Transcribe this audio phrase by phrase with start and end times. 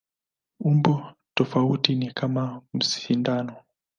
[0.59, 1.03] Umbo
[1.35, 3.55] tofauti ni kama sindano.